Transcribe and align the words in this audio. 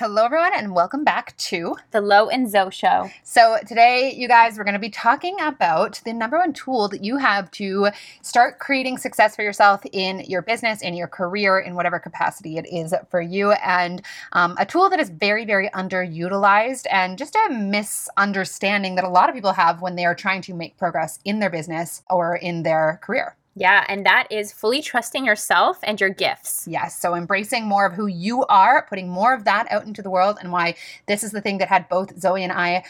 Hello, 0.00 0.24
everyone, 0.24 0.54
and 0.54 0.74
welcome 0.74 1.04
back 1.04 1.36
to 1.36 1.76
the 1.90 2.00
Lo 2.00 2.30
and 2.30 2.50
Zo 2.50 2.70
Show. 2.70 3.10
So, 3.22 3.58
today, 3.68 4.14
you 4.16 4.28
guys, 4.28 4.56
we're 4.56 4.64
going 4.64 4.72
to 4.72 4.78
be 4.80 4.88
talking 4.88 5.36
about 5.42 6.00
the 6.06 6.14
number 6.14 6.38
one 6.38 6.54
tool 6.54 6.88
that 6.88 7.04
you 7.04 7.18
have 7.18 7.50
to 7.50 7.88
start 8.22 8.58
creating 8.58 8.96
success 8.96 9.36
for 9.36 9.42
yourself 9.42 9.82
in 9.92 10.20
your 10.20 10.40
business, 10.40 10.80
in 10.80 10.94
your 10.94 11.06
career, 11.06 11.58
in 11.58 11.74
whatever 11.74 11.98
capacity 11.98 12.56
it 12.56 12.66
is 12.72 12.94
for 13.10 13.20
you. 13.20 13.52
And 13.52 14.00
um, 14.32 14.56
a 14.58 14.64
tool 14.64 14.88
that 14.88 15.00
is 15.00 15.10
very, 15.10 15.44
very 15.44 15.68
underutilized 15.74 16.86
and 16.90 17.18
just 17.18 17.36
a 17.36 17.50
misunderstanding 17.50 18.94
that 18.94 19.04
a 19.04 19.10
lot 19.10 19.28
of 19.28 19.34
people 19.34 19.52
have 19.52 19.82
when 19.82 19.96
they 19.96 20.06
are 20.06 20.14
trying 20.14 20.40
to 20.40 20.54
make 20.54 20.78
progress 20.78 21.18
in 21.26 21.40
their 21.40 21.50
business 21.50 22.02
or 22.08 22.36
in 22.36 22.62
their 22.62 23.00
career. 23.02 23.36
Yeah, 23.56 23.84
and 23.88 24.06
that 24.06 24.28
is 24.30 24.52
fully 24.52 24.80
trusting 24.80 25.24
yourself 25.24 25.78
and 25.82 26.00
your 26.00 26.10
gifts. 26.10 26.66
Yes. 26.68 26.98
So 26.98 27.14
embracing 27.14 27.66
more 27.66 27.84
of 27.84 27.94
who 27.94 28.06
you 28.06 28.44
are, 28.46 28.86
putting 28.88 29.08
more 29.08 29.34
of 29.34 29.44
that 29.44 29.70
out 29.70 29.84
into 29.84 30.02
the 30.02 30.10
world, 30.10 30.38
and 30.40 30.52
why 30.52 30.76
this 31.06 31.24
is 31.24 31.32
the 31.32 31.40
thing 31.40 31.58
that 31.58 31.68
had 31.68 31.88
both 31.88 32.14
Zoey 32.20 32.42
and 32.42 32.52
I 32.52 32.84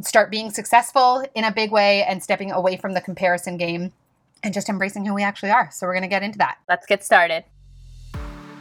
start 0.00 0.30
being 0.30 0.50
successful 0.50 1.24
in 1.34 1.44
a 1.44 1.52
big 1.52 1.70
way 1.70 2.02
and 2.04 2.22
stepping 2.22 2.50
away 2.50 2.76
from 2.76 2.94
the 2.94 3.00
comparison 3.00 3.56
game 3.56 3.92
and 4.42 4.52
just 4.52 4.68
embracing 4.68 5.04
who 5.04 5.14
we 5.14 5.22
actually 5.22 5.50
are. 5.50 5.70
So 5.72 5.86
we're 5.86 5.94
going 5.94 6.02
to 6.02 6.08
get 6.08 6.22
into 6.22 6.38
that. 6.38 6.58
Let's 6.68 6.86
get 6.86 7.04
started. 7.04 7.44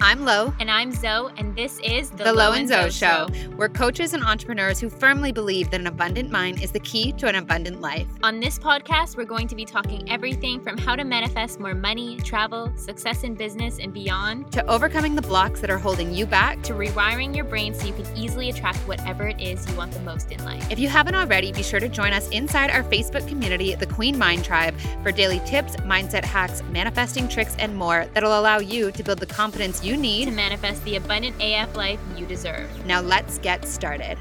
I'm 0.01 0.25
Lo. 0.25 0.53
And 0.59 0.69
I'm 0.69 0.91
Zoe, 0.91 1.31
and 1.37 1.55
this 1.55 1.79
is 1.79 2.09
The, 2.09 2.25
the 2.25 2.33
Lo, 2.33 2.51
and 2.51 2.67
Zoe, 2.67 2.91
Show. 2.91 3.27
Show. 3.27 3.49
We're 3.55 3.69
coaches 3.69 4.13
and 4.13 4.23
entrepreneurs 4.23 4.79
who 4.79 4.89
firmly 4.89 5.31
believe 5.31 5.71
that 5.71 5.79
an 5.79 5.87
abundant 5.87 6.29
mind 6.29 6.61
is 6.61 6.71
the 6.71 6.81
key 6.81 7.13
to 7.13 7.27
an 7.27 7.35
abundant 7.35 7.81
life. 7.81 8.05
On 8.21 8.39
this 8.39 8.59
podcast, 8.59 9.15
we're 9.15 9.23
going 9.23 9.47
to 9.47 9.55
be 9.55 9.63
talking 9.63 10.09
everything 10.11 10.61
from 10.61 10.77
how 10.77 10.95
to 10.95 11.03
manifest 11.03 11.59
more 11.59 11.73
money, 11.73 12.17
travel, 12.17 12.71
success 12.75 13.23
in 13.23 13.35
business, 13.35 13.79
and 13.79 13.93
beyond, 13.93 14.51
to 14.51 14.65
overcoming 14.67 15.15
the 15.15 15.21
blocks 15.21 15.61
that 15.61 15.69
are 15.69 15.77
holding 15.77 16.13
you 16.13 16.25
back, 16.25 16.61
to 16.63 16.73
rewiring 16.73 17.33
your 17.33 17.45
brain 17.45 17.73
so 17.73 17.87
you 17.87 17.93
can 17.93 18.05
easily 18.17 18.49
attract 18.49 18.77
whatever 18.87 19.27
it 19.27 19.39
is 19.39 19.67
you 19.69 19.75
want 19.77 19.93
the 19.93 20.01
most 20.01 20.31
in 20.31 20.43
life. 20.43 20.69
If 20.69 20.77
you 20.77 20.89
haven't 20.89 21.15
already, 21.15 21.53
be 21.53 21.63
sure 21.63 21.79
to 21.79 21.89
join 21.89 22.11
us 22.11 22.27
inside 22.29 22.69
our 22.69 22.83
Facebook 22.83 23.27
community, 23.27 23.73
the 23.75 23.87
Queen 23.87 24.17
Mind 24.17 24.43
Tribe, 24.43 24.75
for 25.03 25.11
daily 25.13 25.39
tips, 25.45 25.77
mindset 25.77 26.25
hacks, 26.25 26.61
manifesting 26.69 27.29
tricks, 27.29 27.55
and 27.59 27.75
more 27.75 28.05
that'll 28.13 28.37
allow 28.37 28.59
you 28.59 28.91
to 28.91 29.03
build 29.03 29.19
the 29.19 29.25
confidence 29.25 29.83
you 29.85 29.95
need 29.95 30.25
to 30.25 30.31
manifest 30.31 30.83
the 30.83 30.95
abundant 30.95 31.35
AF 31.39 31.75
life 31.75 31.99
you 32.17 32.25
deserve. 32.25 32.69
Now 32.87 33.01
let's 33.01 33.37
get 33.37 33.65
started. 33.65 34.17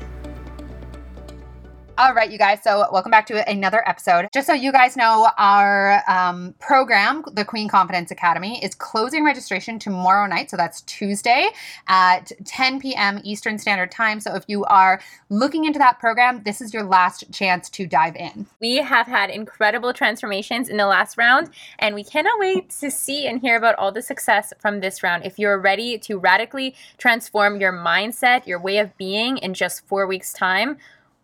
All 1.97 2.13
right, 2.13 2.29
you 2.29 2.39
guys. 2.39 2.61
So, 2.65 2.89
welcome 2.91 3.13
back 3.13 3.25
to 3.27 3.49
another 3.49 3.89
episode. 3.89 4.27
Just 4.35 4.49
so 4.49 4.53
you 4.53 4.73
guys 4.73 4.97
know, 4.97 5.31
our 5.39 6.03
um, 6.09 6.53
program, 6.59 7.23
the 7.35 7.45
Queen 7.45 7.69
Confidence 7.69 8.11
Academy, 8.11 8.63
is 8.65 8.75
closing 8.75 9.25
registration 9.25 9.79
tomorrow 9.79 10.27
night. 10.27 10.51
So, 10.51 10.57
that's 10.57 10.81
Tuesday 10.83 11.51
at 11.87 12.33
10 12.47 12.81
p.m. 12.81 13.21
Eastern 13.23 13.59
Standard 13.59 13.93
Time. 13.93 14.19
So, 14.19 14.35
if 14.35 14.43
you 14.49 14.65
are 14.65 15.01
looking 15.29 15.67
into 15.67 15.79
that 15.79 16.01
program, 16.01 16.43
this 16.43 16.61
is 16.61 16.75
your 16.75 16.83
last 16.83 17.31
chance 17.33 17.71
to 17.71 17.87
dive 17.87 18.17
in. 18.17 18.45
We 18.61 18.79
have 18.79 19.07
had 19.07 19.31
incredible 19.31 19.93
transformations 19.93 20.69
in 20.69 20.79
the 20.79 20.87
last 20.87 21.17
round, 21.17 21.51
and 21.79 21.95
we 21.95 22.03
cannot 22.03 22.41
wait 22.41 22.71
to 22.81 22.91
see 22.91 23.29
and 23.29 23.41
hear 23.41 23.55
about 23.55 23.77
all 23.77 23.93
the 23.93 24.03
success 24.03 24.53
from 24.59 24.81
this 24.81 25.05
round. 25.05 25.25
If 25.25 25.39
you're 25.39 25.61
ready 25.61 25.99
to 25.99 26.19
radically 26.19 26.75
transform 26.99 27.61
your 27.61 27.73
mindset, 27.73 28.49
your 28.49 28.59
way 28.59 28.79
of 28.79 28.97
being 28.99 29.39
in 29.39 29.55
just 29.55 29.87
four 29.87 30.09
weeks' 30.09 30.33
time, 30.33 30.77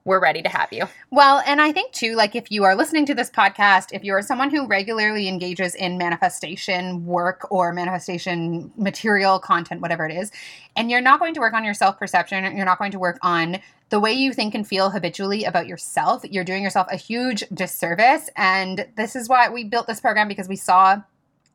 we're 0.05 0.21
ready 0.21 0.43
to 0.43 0.49
have 0.49 0.73
you. 0.73 0.85
Well, 1.11 1.43
and 1.47 1.61
I 1.61 1.73
think 1.73 1.93
too, 1.93 2.15
like 2.15 2.35
if 2.35 2.51
you 2.51 2.65
are 2.65 2.75
listening 2.75 3.05
to 3.07 3.15
this 3.15 3.31
podcast, 3.31 3.89
if 3.93 4.03
you're 4.03 4.23
someone 4.23 4.51
who 4.51 4.67
regularly 4.67 5.29
engages 5.29 5.75
in 5.75 5.99
manifestation 5.99 7.05
work 7.05 7.47
or 7.51 7.73
manifestation 7.73 8.73
material, 8.77 9.39
content, 9.39 9.83
whatever 9.83 10.07
it 10.07 10.13
is, 10.13 10.33
and 10.75 10.91
you're 10.91 11.03
not 11.03 11.21
going 11.21 11.35
to 11.35 11.41
work 11.41 11.53
on 11.53 11.65
your 11.65 11.75
self 11.75 11.99
perception, 11.99 12.57
you're 12.57 12.65
not 12.65 12.79
going 12.79 12.93
to 12.93 12.99
work 12.99 13.19
on 13.23 13.59
the 13.91 14.01
way 14.01 14.13
you 14.13 14.33
think 14.33 14.55
and 14.55 14.67
feel 14.67 14.91
habitually 14.91 15.45
about 15.45 15.67
yourself, 15.67 16.25
you're 16.25 16.45
doing 16.45 16.63
yourself 16.63 16.87
a 16.91 16.97
huge 16.97 17.45
disservice. 17.53 18.31
And 18.37 18.87
this 18.97 19.17
is 19.17 19.29
why 19.29 19.49
we 19.49 19.65
built 19.65 19.87
this 19.87 20.01
program 20.01 20.29
because 20.29 20.49
we 20.49 20.57
saw 20.57 21.03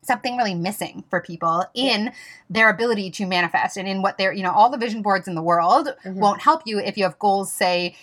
something 0.02 0.36
really 0.36 0.54
missing 0.54 1.02
for 1.10 1.20
people 1.20 1.64
in 1.74 2.12
their 2.48 2.68
ability 2.68 3.10
to 3.10 3.26
manifest 3.26 3.76
and 3.76 3.88
in 3.88 4.02
what 4.02 4.18
they're, 4.18 4.32
you 4.32 4.42
know, 4.42 4.52
all 4.52 4.70
the 4.70 4.78
vision 4.78 5.02
boards 5.02 5.26
in 5.26 5.34
the 5.34 5.42
world 5.42 5.88
mm-hmm. 6.04 6.20
won't 6.20 6.40
help 6.40 6.62
you 6.64 6.78
if 6.78 6.96
you 6.96 7.04
have 7.04 7.18
goals, 7.18 7.52
say, 7.52 7.96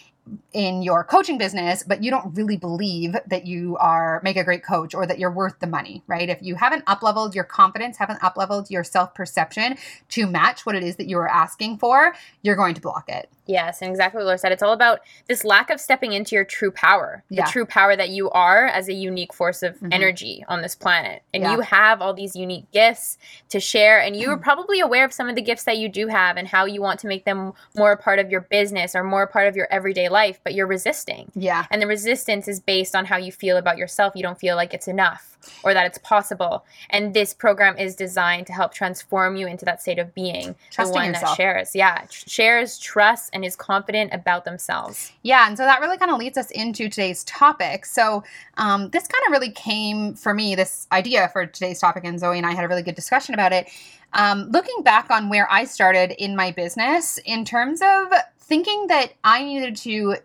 in 0.54 0.82
your 0.82 1.04
coaching 1.04 1.38
business 1.38 1.84
but 1.84 2.04
you 2.04 2.10
don't 2.10 2.34
really 2.36 2.58
believe 2.58 3.16
that 3.28 3.46
you 3.46 3.76
are 3.78 4.22
make 4.24 4.38
a 4.38 4.44
great 4.44 4.64
coach 4.64 4.94
or 4.94 5.06
that 5.06 5.20
you're 5.20 5.32
worth 5.32 5.60
the 5.60 5.68
money 5.68 6.02
right 6.08 6.30
if 6.30 6.42
you 6.42 6.56
haven't 6.56 6.84
up 6.88 7.04
leveled 7.04 7.36
your 7.36 7.44
confidence 7.44 7.98
haven't 7.98 8.24
up 8.24 8.38
leveled 8.38 8.70
your 8.70 8.84
self 8.84 9.14
perception 9.14 9.76
to 10.08 10.26
match 10.26 10.66
what 10.66 10.76
it 10.76 10.84
is 10.84 10.96
that 10.96 11.08
you 11.08 11.18
are 11.18 11.28
asking 11.28 11.78
for 11.78 12.14
you're 12.42 12.56
going 12.56 12.74
to 12.74 12.82
block 12.82 13.10
it 13.10 13.30
Yes, 13.46 13.82
and 13.82 13.92
exactly 13.92 14.20
what 14.20 14.26
Lauren 14.26 14.40
said. 14.40 14.54
It's 14.54 14.64
all 14.64 14.72
about 14.72 15.02
this 15.28 15.44
lack 15.44 15.70
of 15.70 15.82
stepping 15.82 16.14
into 16.14 16.34
your 16.34 16.46
true 16.46 16.72
power, 16.72 17.24
the 17.30 17.38
yeah. 17.38 17.46
true 17.46 17.66
power 17.66 17.96
that 17.96 18.10
you 18.10 18.30
are 18.30 18.68
as 18.68 18.88
a 18.88 18.94
unique 18.94 19.34
force 19.34 19.64
of 19.64 19.76
mm-hmm. 19.76 19.90
energy 19.92 20.46
on 20.48 20.62
this 20.62 20.76
planet. 20.76 21.24
And 21.34 21.44
yeah. 21.44 21.52
you 21.52 21.60
have 21.60 22.02
all 22.02 22.14
these 22.14 22.38
unique 22.38 22.72
gifts 22.72 23.18
to 23.50 23.60
share, 23.60 24.00
and 24.00 24.16
you 24.16 24.30
are 24.30 24.38
probably 24.44 24.80
aware 24.80 25.04
of 25.04 25.12
some 25.12 25.28
of 25.28 25.36
the 25.36 25.42
gifts 25.42 25.66
that 25.66 25.78
you 25.78 25.90
do 25.90 26.08
have 26.08 26.38
and 26.38 26.48
how 26.48 26.66
you 26.66 26.82
want 26.82 27.02
to 27.02 27.08
make 27.08 27.26
them 27.26 27.54
more 27.76 27.92
a 27.92 27.98
part 27.98 28.20
of 28.20 28.30
your 28.32 28.42
business 28.42 28.96
or 28.96 29.04
more 29.04 29.24
a 29.24 29.28
part 29.28 29.48
of 29.48 29.58
your 29.58 29.68
everyday 29.72 30.08
life, 30.14 30.40
but 30.44 30.54
you're 30.54 30.68
resisting. 30.68 31.30
Yeah. 31.36 31.66
And 31.70 31.82
the 31.82 31.88
resistance 31.88 32.48
is 32.48 32.62
based 32.62 32.96
on 32.96 33.06
how 33.06 33.18
you 33.18 33.32
feel 33.32 33.58
about 33.58 33.78
yourself. 33.78 34.14
You 34.16 34.24
don't 34.24 34.40
feel 34.40 34.56
like 34.56 34.74
it's 34.74 34.88
enough 34.88 35.34
or 35.64 35.74
that 35.74 35.86
it's 35.86 35.98
possible. 35.98 36.66
And 36.90 37.14
this 37.14 37.34
program 37.34 37.78
is 37.78 37.96
designed 37.96 38.48
to 38.48 38.54
help 38.54 38.74
transform 38.74 39.36
you 39.36 39.48
into 39.48 39.66
that 39.66 39.82
state 39.82 40.00
of 40.00 40.14
being. 40.14 40.56
Trusting 40.72 40.94
the 40.94 41.00
one 41.00 41.08
yourself. 41.10 41.38
that 41.38 41.44
shares. 41.44 41.76
Yeah. 41.76 42.06
Shares, 42.10 42.80
trusts, 42.80 43.30
and 43.34 43.44
is 43.44 43.56
confident 43.56 44.14
about 44.14 44.46
themselves. 44.46 45.12
Yeah. 45.24 45.48
And 45.48 45.58
so 45.58 45.64
that 45.64 45.82
really 45.82 45.98
kind 45.98 46.12
of 46.12 46.18
leads 46.18 46.38
us 46.38 46.52
into 46.52 46.90
today's 46.90 47.24
topic. 47.26 47.86
So 47.86 48.24
um, 48.58 48.90
this 48.92 49.08
kind 49.08 49.24
of 49.28 49.32
really 49.32 49.52
came 49.52 50.14
for 50.14 50.34
me, 50.34 50.56
this 50.56 50.88
idea 50.92 51.30
for 51.30 51.46
today's 51.46 51.80
topic, 51.80 52.04
and 52.06 52.20
Zoey 52.20 52.38
and 52.38 52.46
I 52.46 52.54
had 52.54 52.64
a 52.64 52.68
really 52.68 52.84
good 52.84 52.96
discussion 52.96 53.34
about 53.34 53.52
it. 53.52 53.68
Um, 54.14 54.50
looking 54.52 54.84
back 54.84 55.10
on 55.10 55.30
where 55.30 55.52
I 55.52 55.66
started 55.66 56.12
in 56.24 56.36
my 56.36 56.52
business 56.52 57.18
in 57.26 57.46
terms 57.46 57.82
of 57.82 58.14
thinking 58.44 58.88
that 58.88 59.14
I 59.24 59.44
needed 59.44 59.76
to 59.78 60.18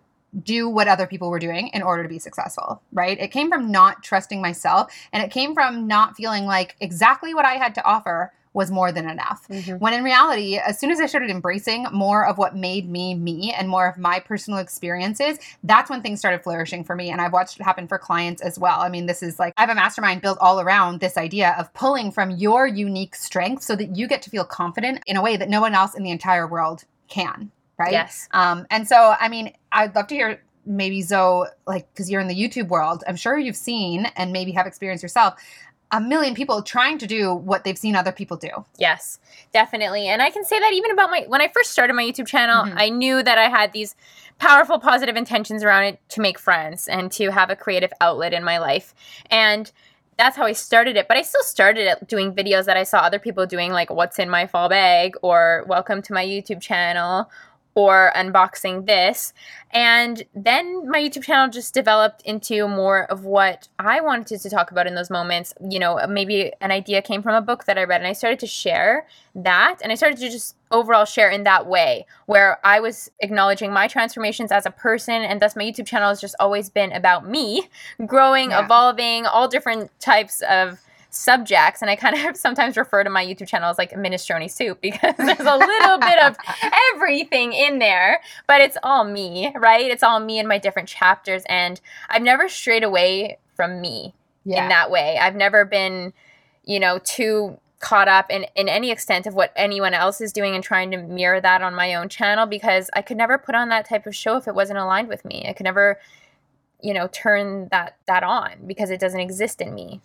do 0.43 0.69
what 0.69 0.89
other 0.89 1.07
people 1.07 1.31
were 1.31 1.39
doing 1.39 1.69
in 1.69 1.83
order 1.83 2.03
to 2.03 2.09
be 2.09 2.19
successful, 2.19 2.83
right? 2.93 3.19
It 3.19 3.29
came 3.29 3.51
from 3.51 3.71
not 3.71 4.03
trusting 4.03 4.43
myself 4.43 4.93
and 5.13 5.23
it 5.23 5.31
came 5.31 5.55
from 5.55 5.87
not 5.87 6.17
feeling 6.17 6.45
like 6.45 6.77
exactly 6.81 7.33
what 7.33 7.47
I 7.47 7.55
had 7.55 7.75
to 7.77 7.85
offer 7.85 8.33
was 8.55 8.71
more 8.71 8.91
than 8.91 9.09
enough. 9.09 9.47
Mm-hmm. 9.49 9.77
When 9.77 9.93
in 9.93 10.03
reality, 10.03 10.59
as 10.59 10.81
soon 10.81 10.91
as 10.91 11.01
I 11.01 11.07
started 11.07 11.31
embracing 11.31 11.87
more 11.93 12.27
of 12.27 12.39
what 12.39 12.57
made 12.57 12.89
me 12.89 13.15
me 13.15 13.55
and 13.57 13.69
more 13.69 13.87
of 13.87 13.99
my 13.99 14.21
personal 14.21 14.59
experiences, 14.59 15.39
that's 15.63 15.89
when 15.89 16.03
things 16.03 16.19
started 16.19 16.43
flourishing 16.43 16.83
for 16.83 16.97
me. 16.97 17.11
And 17.11 17.21
I've 17.21 17.33
watched 17.33 17.61
it 17.61 17.63
happen 17.63 17.87
for 17.87 17.99
clients 17.99 18.43
as 18.43 18.59
well. 18.59 18.81
I 18.81 18.89
mean, 18.89 19.07
this 19.07 19.23
is 19.23 19.39
like 19.39 19.55
I 19.57 19.61
have 19.61 19.71
a 19.71 19.75
mastermind 19.75 20.23
built 20.23 20.39
all 20.41 20.61
around 20.61 21.01
this 21.01 21.17
idea 21.17 21.55
of 21.59 21.73
pulling 21.75 22.11
from 22.11 22.33
your 22.33 22.67
unique 22.67 23.15
strength 23.15 23.63
so 23.63 23.77
that 23.77 23.97
you 23.97 24.09
get 24.09 24.23
to 24.23 24.31
feel 24.31 24.45
confident 24.45 25.03
in 25.07 25.17
a 25.17 25.23
way 25.23 25.37
that 25.37 25.49
no 25.49 25.61
one 25.61 25.75
else 25.75 25.95
in 25.95 26.03
the 26.03 26.11
entire 26.11 26.47
world 26.47 26.85
can 27.09 27.51
right? 27.79 27.93
Yes. 27.93 28.29
Um, 28.33 28.67
and 28.71 28.87
so, 28.87 29.15
I 29.19 29.29
mean, 29.29 29.53
I'd 29.73 29.95
love 29.95 30.09
to 30.09 30.15
hear 30.15 30.43
maybe 30.67 31.03
Zoey, 31.03 31.49
like, 31.67 31.89
because 31.93 32.11
you're 32.11 32.21
in 32.21 32.29
the 32.29 32.35
YouTube 32.35 32.69
world, 32.69 33.03
I'm 33.07 33.17
sure 33.17 33.39
you've 33.39 33.57
seen 33.57 34.07
and 34.17 34.33
maybe 34.33 34.53
have 34.53 34.67
experienced 34.67 35.03
yourself 35.03 35.35
a 35.91 36.01
million 36.01 36.35
people 36.35 36.63
trying 36.63 36.99
to 36.99 37.07
do 37.07 37.35
what 37.35 37.65
they've 37.65 37.79
seen 37.79 37.97
other 37.97 38.13
people 38.13 38.37
do. 38.37 38.51
Yes, 38.77 39.19
definitely. 39.53 40.07
And 40.09 40.21
I 40.21 40.31
can 40.31 40.45
say 40.45 40.59
that 40.59 40.73
even 40.73 40.91
about 40.91 41.11
my 41.11 41.25
when 41.29 41.41
I 41.41 41.49
first 41.49 41.71
started 41.71 41.95
my 41.95 42.05
YouTube 42.05 42.27
channel, 42.27 42.65
mm-hmm. 42.65 42.79
I 42.79 42.91
knew 42.91 43.23
that 43.23 43.39
I 43.39 43.49
had 43.49 43.73
these 43.73 43.97
powerful 44.39 44.79
positive 44.79 45.17
intentions 45.17 45.65
around 45.65 45.85
it 45.85 46.01
to 46.11 46.21
make 46.21 46.39
friends 46.39 46.89
and 46.89 47.11
to 47.13 47.31
have 47.31 47.51
a 47.51 47.57
creative 47.57 47.93
outlet 48.01 48.35
in 48.35 48.45
my 48.45 48.59
life. 48.59 48.95
And 49.31 49.71
that's 50.19 50.37
how 50.37 50.45
I 50.45 50.53
started 50.53 50.97
it. 50.97 51.09
But 51.09 51.17
I 51.17 51.23
still 51.23 51.43
started 51.43 51.87
it 51.87 52.07
doing 52.07 52.35
videos 52.35 52.67
that 52.67 52.77
I 52.77 52.83
saw 52.83 52.99
other 52.99 53.19
people 53.19 53.47
doing, 53.47 53.73
like 53.73 53.89
what's 53.89 54.19
in 54.19 54.29
my 54.29 54.47
fall 54.47 54.69
bag 54.69 55.15
or 55.23 55.65
welcome 55.69 56.03
to 56.03 56.13
my 56.13 56.25
YouTube 56.25 56.61
channel 56.61 57.31
or 57.79 58.11
unboxing 58.17 58.87
this. 58.87 59.33
And 59.71 60.25
then 60.35 60.91
my 60.91 60.99
YouTube 60.99 61.23
channel 61.23 61.49
just 61.49 61.73
developed 61.75 62.23
into 62.23 62.67
more 62.67 63.05
of 63.05 63.25
what 63.25 63.69
I 63.79 64.01
wanted 64.01 64.41
to 64.41 64.51
talk 64.51 64.73
about 64.73 64.89
in 64.89 64.97
those 64.97 65.11
moments. 65.11 65.55
You 65.71 65.79
know, 65.79 66.05
maybe 66.09 66.53
an 66.61 66.73
idea 66.73 67.03
came 67.03 67.23
from 67.23 67.37
a 67.37 67.41
book 67.41 67.67
that 67.67 67.79
I 67.79 67.85
read, 67.85 68.01
and 68.01 68.09
I 68.09 68.15
started 68.15 68.41
to 68.41 68.49
share 68.49 69.07
that. 69.37 69.77
And 69.81 69.93
I 69.93 69.95
started 69.95 70.19
to 70.19 70.29
just 70.29 70.57
overall 70.73 71.05
share 71.05 71.31
in 71.31 71.45
that 71.45 71.69
way, 71.69 72.05
where 72.27 72.59
I 72.65 72.81
was 72.81 73.13
acknowledging 73.21 73.73
my 73.73 73.87
transformations 73.87 74.51
as 74.51 74.67
a 74.67 74.73
person. 74.73 75.23
And 75.23 75.41
thus, 75.41 75.55
my 75.55 75.63
YouTube 75.63 75.87
channel 75.87 76.09
has 76.09 76.21
just 76.21 76.35
always 76.41 76.69
been 76.69 76.91
about 76.91 77.29
me 77.29 77.69
growing, 78.07 78.51
yeah. 78.51 78.65
evolving, 78.65 79.25
all 79.25 79.47
different 79.47 79.93
types 80.01 80.43
of 80.51 80.81
subjects 81.19 81.83
and 81.83 81.91
i 81.91 81.97
kind 81.97 82.17
of 82.17 82.37
sometimes 82.47 82.77
refer 82.77 83.03
to 83.03 83.11
my 83.11 83.25
youtube 83.25 83.49
channel 83.49 83.69
as 83.69 83.79
like 83.79 83.93
minestrone 83.93 84.51
soup 84.51 84.79
because 84.83 85.15
there's 85.17 85.41
a 85.41 85.57
little 85.57 85.99
bit 85.99 86.19
of 86.23 86.37
everything 86.95 87.53
in 87.53 87.79
there 87.79 88.21
but 88.47 88.61
it's 88.61 88.79
all 88.83 89.05
me 89.05 89.53
right 89.57 89.91
it's 89.91 90.03
all 90.03 90.21
me 90.21 90.39
in 90.39 90.47
my 90.47 90.59
different 90.59 90.89
chapters 90.89 91.43
and 91.49 91.81
i've 92.09 92.23
never 92.23 92.49
strayed 92.49 92.85
away 92.85 93.39
from 93.55 93.81
me 93.81 94.15
yeah. 94.45 94.63
in 94.63 94.69
that 94.69 94.91
way 94.91 95.19
i've 95.21 95.37
never 95.37 95.65
been 95.65 96.13
you 96.65 96.79
know 96.79 96.99
too 97.05 97.59
caught 97.81 98.09
up 98.09 98.31
in, 98.31 98.45
in 98.57 98.69
any 98.69 98.91
extent 98.91 99.27
of 99.27 99.35
what 99.35 99.53
anyone 99.55 99.95
else 99.95 100.21
is 100.21 100.33
doing 100.33 100.55
and 100.55 100.65
trying 100.65 100.91
to 100.91 100.97
mirror 100.97 101.41
that 101.41 101.63
on 101.63 101.75
my 101.75 101.95
own 101.95 102.09
channel 102.09 102.47
because 102.47 102.91
I 102.95 103.03
could 103.03 103.17
never 103.17 103.39
put 103.39 103.55
on 103.55 103.69
that 103.69 103.89
type 103.89 104.07
of 104.07 104.17
show 104.17 104.37
if 104.37 104.49
it 104.49 104.55
wasn't 104.55 104.79
aligned 104.79 105.09
with 105.09 105.25
me. 105.25 105.47
I 105.49 105.53
could 105.53 105.65
never, 105.65 106.01
you 106.81 106.93
know, 106.93 107.09
turn 107.13 107.69
that 107.71 107.97
that 108.07 108.25
on 108.25 108.67
because 108.67 108.91
it 108.91 108.99
doesn't 108.99 109.21
exist 109.21 109.61
in 109.61 109.75
me. 109.75 110.01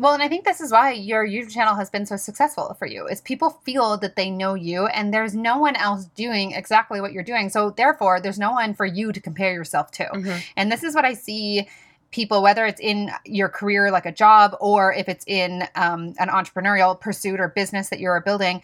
Well, 0.00 0.14
and 0.14 0.22
I 0.22 0.28
think 0.28 0.46
this 0.46 0.62
is 0.62 0.72
why 0.72 0.92
your 0.92 1.26
YouTube 1.26 1.50
channel 1.50 1.74
has 1.74 1.90
been 1.90 2.06
so 2.06 2.16
successful 2.16 2.74
for 2.78 2.86
you. 2.86 3.06
Is 3.06 3.20
people 3.20 3.60
feel 3.64 3.98
that 3.98 4.16
they 4.16 4.30
know 4.30 4.54
you 4.54 4.86
and 4.86 5.12
there's 5.12 5.34
no 5.34 5.58
one 5.58 5.76
else 5.76 6.06
doing 6.16 6.52
exactly 6.52 7.02
what 7.02 7.12
you're 7.12 7.22
doing. 7.22 7.50
So 7.50 7.68
therefore, 7.68 8.18
there's 8.18 8.38
no 8.38 8.52
one 8.52 8.72
for 8.72 8.86
you 8.86 9.12
to 9.12 9.20
compare 9.20 9.52
yourself 9.52 9.90
to. 9.92 10.04
Mm-hmm. 10.04 10.38
And 10.56 10.72
this 10.72 10.84
is 10.84 10.94
what 10.94 11.04
I 11.04 11.12
see 11.12 11.68
people, 12.12 12.42
whether 12.42 12.64
it's 12.64 12.80
in 12.80 13.10
your 13.26 13.50
career, 13.50 13.90
like 13.90 14.06
a 14.06 14.12
job, 14.12 14.56
or 14.58 14.90
if 14.94 15.06
it's 15.06 15.26
in 15.26 15.64
um, 15.74 16.14
an 16.18 16.28
entrepreneurial 16.28 16.98
pursuit 16.98 17.38
or 17.38 17.48
business 17.48 17.90
that 17.90 18.00
you're 18.00 18.18
building, 18.22 18.62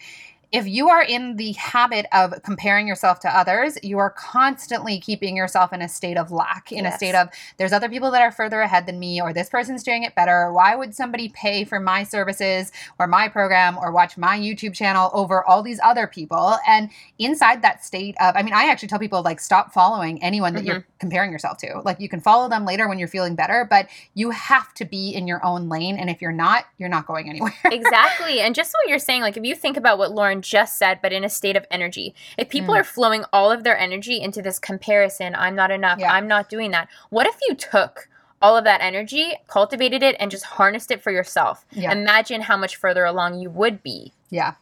if 0.51 0.65
you 0.65 0.87
are 0.87 1.03
in 1.03 1.35
the 1.35 1.51
habit 1.53 2.05
of 2.13 2.33
comparing 2.43 2.87
yourself 2.87 3.19
to 3.19 3.37
others, 3.37 3.77
you 3.83 3.97
are 3.97 4.09
constantly 4.09 4.99
keeping 4.99 5.35
yourself 5.35 5.73
in 5.73 5.81
a 5.81 5.89
state 5.89 6.17
of 6.17 6.31
lack, 6.31 6.71
in 6.71 6.85
yes. 6.85 6.93
a 6.93 6.97
state 6.97 7.15
of 7.15 7.27
there's 7.57 7.73
other 7.73 7.89
people 7.89 8.11
that 8.11 8.21
are 8.21 8.31
further 8.31 8.61
ahead 8.61 8.85
than 8.85 8.97
me, 8.97 9.21
or 9.21 9.33
this 9.33 9.49
person's 9.49 9.83
doing 9.83 10.03
it 10.03 10.15
better. 10.15 10.51
Why 10.53 10.75
would 10.75 10.95
somebody 10.95 11.29
pay 11.29 11.65
for 11.65 11.79
my 11.79 12.03
services 12.03 12.71
or 12.97 13.07
my 13.07 13.27
program 13.27 13.77
or 13.77 13.91
watch 13.91 14.17
my 14.17 14.39
YouTube 14.39 14.73
channel 14.73 15.11
over 15.13 15.43
all 15.43 15.61
these 15.61 15.79
other 15.83 16.07
people? 16.07 16.55
And 16.65 16.89
inside 17.19 17.61
that 17.63 17.83
state 17.83 18.15
of, 18.21 18.35
I 18.35 18.41
mean, 18.41 18.53
I 18.53 18.69
actually 18.69 18.87
tell 18.87 18.99
people 18.99 19.21
like 19.23 19.41
stop 19.41 19.73
following 19.73 20.23
anyone 20.23 20.53
that 20.53 20.61
mm-hmm. 20.61 20.67
you're 20.67 20.87
comparing 20.99 21.31
yourself 21.31 21.57
to. 21.57 21.81
Like 21.83 21.99
you 21.99 22.07
can 22.07 22.21
follow 22.21 22.47
them 22.47 22.63
later 22.63 22.87
when 22.87 22.99
you're 22.99 23.09
feeling 23.09 23.35
better, 23.35 23.67
but 23.69 23.89
you 24.13 24.31
have 24.31 24.73
to 24.75 24.85
be 24.85 25.11
in 25.11 25.27
your 25.27 25.45
own 25.45 25.67
lane. 25.67 25.97
And 25.97 26.09
if 26.09 26.21
you're 26.21 26.31
not, 26.31 26.65
you're 26.77 26.89
not 26.89 27.05
going 27.05 27.29
anywhere. 27.29 27.53
exactly. 27.65 28.39
And 28.39 28.55
just 28.55 28.73
what 28.73 28.89
you're 28.89 28.99
saying, 28.99 29.21
like 29.21 29.35
if 29.35 29.43
you 29.43 29.55
think 29.55 29.75
about 29.75 29.97
what 29.97 30.13
Lauren 30.37 30.41
just 30.41 30.77
said, 30.77 30.99
but 31.01 31.13
in 31.13 31.23
a 31.23 31.29
state 31.29 31.55
of 31.55 31.65
energy. 31.71 32.13
If 32.37 32.49
people 32.49 32.73
mm. 32.73 32.79
are 32.79 32.83
flowing 32.83 33.23
all 33.33 33.51
of 33.51 33.63
their 33.63 33.77
energy 33.77 34.21
into 34.21 34.41
this 34.41 34.59
comparison, 34.59 35.35
I'm 35.35 35.55
not 35.55 35.71
enough, 35.71 35.99
yeah. 35.99 36.11
I'm 36.11 36.27
not 36.27 36.49
doing 36.49 36.71
that. 36.71 36.87
What 37.09 37.27
if 37.27 37.37
you 37.47 37.55
took 37.55 38.07
all 38.41 38.55
of 38.55 38.65
that 38.65 38.81
energy, 38.81 39.33
cultivated 39.47 40.03
it, 40.03 40.15
and 40.19 40.29
just 40.29 40.45
harnessed 40.45 40.91
it 40.91 41.01
for 41.01 41.11
yourself? 41.11 41.65
Yeah. 41.71 41.91
Imagine 41.91 42.41
how 42.41 42.57
much 42.57 42.75
further 42.75 43.05
along 43.05 43.39
you 43.39 43.49
would 43.49 43.81
be. 43.81 44.13
Yeah. 44.29 44.53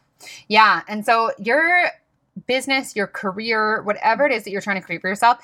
Yeah. 0.48 0.82
And 0.88 1.04
so 1.04 1.32
your 1.38 1.90
business, 2.46 2.96
your 2.96 3.06
career, 3.06 3.82
whatever 3.82 4.26
it 4.26 4.32
is 4.32 4.44
that 4.44 4.50
you're 4.50 4.62
trying 4.62 4.80
to 4.80 4.86
create 4.86 5.02
for 5.02 5.08
yourself, 5.08 5.38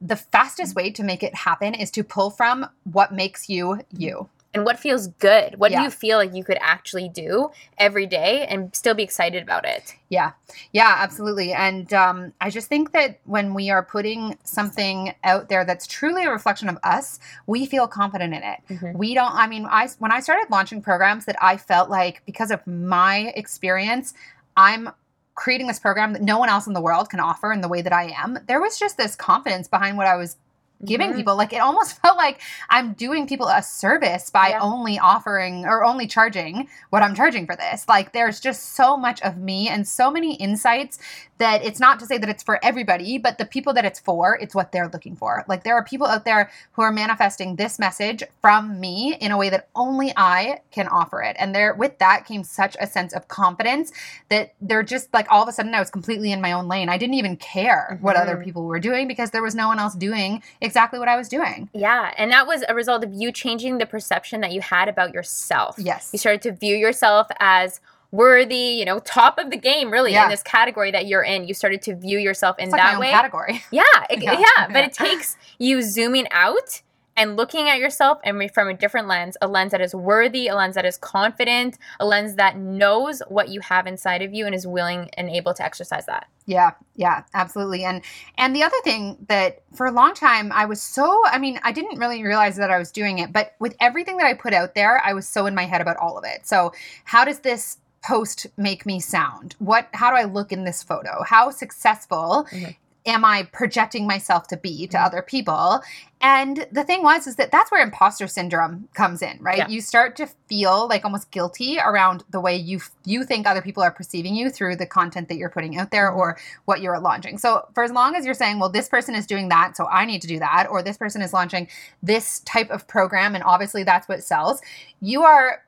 the 0.00 0.16
fastest 0.16 0.76
way 0.76 0.90
to 0.90 1.02
make 1.02 1.22
it 1.22 1.34
happen 1.34 1.74
is 1.74 1.90
to 1.90 2.04
pull 2.04 2.30
from 2.30 2.66
what 2.84 3.12
makes 3.12 3.48
you 3.48 3.80
you 3.90 4.28
and 4.58 4.66
what 4.66 4.78
feels 4.78 5.06
good. 5.06 5.54
What 5.58 5.70
yeah. 5.70 5.78
do 5.78 5.84
you 5.84 5.90
feel 5.90 6.18
like 6.18 6.34
you 6.34 6.42
could 6.42 6.58
actually 6.60 7.08
do 7.08 7.50
every 7.78 8.06
day 8.06 8.44
and 8.46 8.74
still 8.74 8.92
be 8.92 9.04
excited 9.04 9.40
about 9.40 9.64
it? 9.64 9.94
Yeah, 10.08 10.32
yeah, 10.72 10.96
absolutely. 10.98 11.52
And 11.52 11.94
um, 11.94 12.32
I 12.40 12.50
just 12.50 12.68
think 12.68 12.90
that 12.90 13.20
when 13.24 13.54
we 13.54 13.70
are 13.70 13.84
putting 13.84 14.36
something 14.42 15.14
out 15.22 15.48
there 15.48 15.64
that's 15.64 15.86
truly 15.86 16.24
a 16.24 16.30
reflection 16.30 16.68
of 16.68 16.76
us, 16.82 17.20
we 17.46 17.66
feel 17.66 17.86
confident 17.86 18.34
in 18.34 18.42
it. 18.42 18.58
Mm-hmm. 18.68 18.98
We 18.98 19.14
don't. 19.14 19.32
I 19.32 19.46
mean, 19.46 19.64
I 19.66 19.88
when 20.00 20.10
I 20.10 20.18
started 20.18 20.50
launching 20.50 20.82
programs 20.82 21.24
that 21.26 21.36
I 21.40 21.56
felt 21.56 21.88
like 21.88 22.22
because 22.26 22.50
of 22.50 22.66
my 22.66 23.32
experience, 23.36 24.12
I'm 24.56 24.90
creating 25.36 25.68
this 25.68 25.78
program 25.78 26.14
that 26.14 26.22
no 26.22 26.36
one 26.36 26.48
else 26.48 26.66
in 26.66 26.72
the 26.72 26.80
world 26.80 27.10
can 27.10 27.20
offer 27.20 27.52
in 27.52 27.60
the 27.60 27.68
way 27.68 27.80
that 27.80 27.92
I 27.92 28.10
am. 28.10 28.40
There 28.48 28.60
was 28.60 28.76
just 28.76 28.96
this 28.96 29.14
confidence 29.14 29.68
behind 29.68 29.96
what 29.96 30.08
I 30.08 30.16
was 30.16 30.36
giving 30.84 31.08
mm-hmm. 31.08 31.18
people 31.18 31.36
like 31.36 31.52
it 31.52 31.58
almost 31.58 31.98
felt 32.02 32.16
like 32.16 32.40
i'm 32.70 32.92
doing 32.94 33.26
people 33.26 33.48
a 33.48 33.62
service 33.62 34.30
by 34.30 34.48
yeah. 34.48 34.60
only 34.60 34.98
offering 34.98 35.64
or 35.64 35.84
only 35.84 36.06
charging 36.06 36.68
what 36.90 37.02
i'm 37.02 37.14
charging 37.14 37.46
for 37.46 37.56
this 37.56 37.88
like 37.88 38.12
there's 38.12 38.40
just 38.40 38.74
so 38.74 38.96
much 38.96 39.20
of 39.22 39.36
me 39.36 39.68
and 39.68 39.86
so 39.86 40.10
many 40.10 40.34
insights 40.36 40.98
that 41.38 41.64
it's 41.64 41.80
not 41.80 41.98
to 42.00 42.06
say 42.06 42.18
that 42.18 42.28
it's 42.28 42.42
for 42.42 42.62
everybody 42.64 43.18
but 43.18 43.38
the 43.38 43.44
people 43.44 43.72
that 43.72 43.84
it's 43.84 44.00
for 44.00 44.38
it's 44.40 44.54
what 44.54 44.72
they're 44.72 44.88
looking 44.88 45.16
for 45.16 45.44
like 45.48 45.64
there 45.64 45.74
are 45.74 45.84
people 45.84 46.06
out 46.06 46.24
there 46.24 46.50
who 46.72 46.82
are 46.82 46.92
manifesting 46.92 47.56
this 47.56 47.78
message 47.78 48.22
from 48.40 48.78
me 48.78 49.16
in 49.20 49.32
a 49.32 49.36
way 49.36 49.50
that 49.50 49.68
only 49.74 50.12
i 50.16 50.60
can 50.70 50.86
offer 50.88 51.22
it 51.22 51.36
and 51.38 51.54
there 51.54 51.74
with 51.74 51.98
that 51.98 52.24
came 52.24 52.44
such 52.44 52.76
a 52.80 52.86
sense 52.86 53.12
of 53.12 53.28
confidence 53.28 53.92
that 54.28 54.54
they're 54.60 54.82
just 54.82 55.12
like 55.12 55.26
all 55.30 55.42
of 55.42 55.48
a 55.48 55.52
sudden 55.52 55.74
i 55.74 55.80
was 55.80 55.90
completely 55.90 56.32
in 56.32 56.40
my 56.40 56.52
own 56.52 56.68
lane 56.68 56.88
i 56.88 56.98
didn't 56.98 57.14
even 57.14 57.36
care 57.36 57.88
mm-hmm. 57.92 58.04
what 58.04 58.16
other 58.16 58.34
mm-hmm. 58.34 58.44
people 58.44 58.64
were 58.64 58.80
doing 58.80 59.08
because 59.08 59.30
there 59.30 59.42
was 59.42 59.54
no 59.54 59.68
one 59.68 59.78
else 59.78 59.94
doing 59.94 60.42
exactly 60.68 60.98
what 60.98 61.08
I 61.08 61.16
was 61.16 61.28
doing. 61.28 61.68
Yeah. 61.72 62.14
And 62.16 62.30
that 62.30 62.46
was 62.46 62.64
a 62.68 62.74
result 62.74 63.04
of 63.04 63.12
you 63.12 63.32
changing 63.32 63.78
the 63.78 63.86
perception 63.86 64.40
that 64.42 64.52
you 64.52 64.60
had 64.60 64.88
about 64.88 65.12
yourself. 65.12 65.76
Yes. 65.78 66.10
You 66.12 66.18
started 66.18 66.42
to 66.42 66.52
view 66.52 66.76
yourself 66.76 67.26
as 67.40 67.80
worthy, 68.10 68.54
you 68.54 68.84
know, 68.84 69.00
top 69.00 69.38
of 69.38 69.50
the 69.50 69.56
game 69.56 69.90
really 69.90 70.12
yeah. 70.12 70.24
in 70.24 70.30
this 70.30 70.42
category 70.42 70.90
that 70.90 71.06
you're 71.06 71.22
in. 71.22 71.46
You 71.46 71.54
started 71.54 71.82
to 71.82 71.94
view 71.94 72.18
yourself 72.18 72.58
in 72.58 72.68
it's 72.68 72.76
that 72.76 72.92
like 72.92 73.00
way. 73.00 73.10
Category. 73.10 73.62
Yeah, 73.70 73.82
it, 74.10 74.22
yeah, 74.22 74.38
yeah. 74.38 74.68
But 74.68 74.84
it 74.84 74.92
takes 74.92 75.36
you 75.58 75.82
zooming 75.82 76.26
out 76.30 76.82
and 77.18 77.36
looking 77.36 77.68
at 77.68 77.78
yourself 77.78 78.18
and 78.22 78.38
from 78.54 78.68
a 78.68 78.74
different 78.74 79.08
lens, 79.08 79.36
a 79.42 79.48
lens 79.48 79.72
that 79.72 79.80
is 79.80 79.92
worthy, 79.92 80.46
a 80.46 80.54
lens 80.54 80.76
that 80.76 80.86
is 80.86 80.96
confident, 80.96 81.76
a 81.98 82.06
lens 82.06 82.36
that 82.36 82.56
knows 82.56 83.20
what 83.26 83.48
you 83.48 83.60
have 83.60 83.88
inside 83.88 84.22
of 84.22 84.32
you 84.32 84.46
and 84.46 84.54
is 84.54 84.68
willing 84.68 85.10
and 85.14 85.28
able 85.28 85.52
to 85.52 85.64
exercise 85.64 86.06
that. 86.06 86.28
Yeah, 86.46 86.70
yeah, 86.94 87.24
absolutely. 87.34 87.84
And 87.84 88.02
and 88.38 88.54
the 88.54 88.62
other 88.62 88.76
thing 88.84 89.16
that 89.28 89.62
for 89.74 89.86
a 89.86 89.90
long 89.90 90.14
time 90.14 90.52
I 90.52 90.64
was 90.64 90.80
so 90.80 91.22
I 91.26 91.38
mean, 91.38 91.58
I 91.64 91.72
didn't 91.72 91.98
really 91.98 92.22
realize 92.22 92.56
that 92.56 92.70
I 92.70 92.78
was 92.78 92.92
doing 92.92 93.18
it, 93.18 93.32
but 93.32 93.56
with 93.58 93.74
everything 93.80 94.16
that 94.18 94.26
I 94.26 94.34
put 94.34 94.54
out 94.54 94.76
there, 94.76 95.02
I 95.04 95.12
was 95.12 95.26
so 95.26 95.46
in 95.46 95.56
my 95.56 95.64
head 95.64 95.80
about 95.80 95.96
all 95.96 96.16
of 96.16 96.24
it. 96.24 96.46
So, 96.46 96.72
how 97.04 97.24
does 97.24 97.40
this 97.40 97.78
post 98.04 98.46
make 98.56 98.86
me 98.86 99.00
sound? 99.00 99.56
What 99.58 99.88
how 99.92 100.10
do 100.10 100.16
I 100.16 100.24
look 100.24 100.52
in 100.52 100.62
this 100.62 100.84
photo? 100.84 101.24
How 101.24 101.50
successful 101.50 102.46
mm-hmm 102.50 102.70
am 103.06 103.24
I 103.24 103.48
projecting 103.52 104.06
myself 104.06 104.48
to 104.48 104.56
be 104.56 104.86
to 104.88 104.96
mm-hmm. 104.96 105.06
other 105.06 105.22
people? 105.22 105.80
And 106.20 106.66
the 106.72 106.82
thing 106.82 107.02
was 107.02 107.26
is 107.26 107.36
that 107.36 107.52
that's 107.52 107.70
where 107.70 107.82
imposter 107.82 108.26
syndrome 108.26 108.88
comes 108.94 109.22
in, 109.22 109.38
right? 109.40 109.58
Yeah. 109.58 109.68
You 109.68 109.80
start 109.80 110.16
to 110.16 110.26
feel 110.48 110.88
like 110.88 111.04
almost 111.04 111.30
guilty 111.30 111.78
around 111.78 112.24
the 112.30 112.40
way 112.40 112.56
you 112.56 112.80
you 113.04 113.24
think 113.24 113.46
other 113.46 113.62
people 113.62 113.82
are 113.82 113.90
perceiving 113.90 114.34
you 114.34 114.50
through 114.50 114.76
the 114.76 114.86
content 114.86 115.28
that 115.28 115.36
you're 115.36 115.48
putting 115.48 115.78
out 115.78 115.90
there 115.90 116.10
mm-hmm. 116.10 116.18
or 116.18 116.38
what 116.64 116.80
you're 116.80 116.98
launching. 116.98 117.38
So 117.38 117.66
for 117.74 117.84
as 117.84 117.92
long 117.92 118.16
as 118.16 118.24
you're 118.24 118.34
saying, 118.34 118.58
well, 118.58 118.70
this 118.70 118.88
person 118.88 119.14
is 119.14 119.26
doing 119.26 119.48
that, 119.48 119.76
so 119.76 119.86
I 119.86 120.04
need 120.04 120.20
to 120.22 120.28
do 120.28 120.38
that, 120.40 120.66
or 120.68 120.82
this 120.82 120.96
person 120.96 121.22
is 121.22 121.32
launching 121.32 121.68
this 122.02 122.40
type 122.40 122.70
of 122.70 122.86
program 122.88 123.34
and 123.34 123.44
obviously 123.44 123.84
that's 123.84 124.08
what 124.08 124.22
sells, 124.22 124.60
you 125.00 125.22
are 125.22 125.62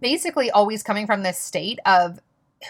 basically 0.00 0.50
always 0.50 0.82
coming 0.82 1.06
from 1.06 1.22
this 1.22 1.38
state 1.38 1.78
of 1.86 2.20